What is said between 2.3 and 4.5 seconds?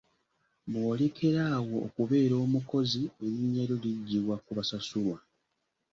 omukozi erinnya lyo liggyibwa